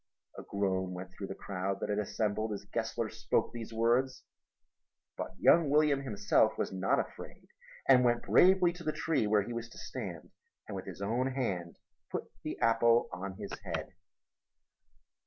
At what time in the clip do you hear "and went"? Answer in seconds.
7.87-8.23